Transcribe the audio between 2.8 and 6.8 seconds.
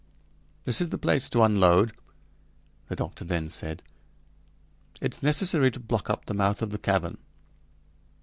the doctor then said. "It's necessary to block up the mouth of the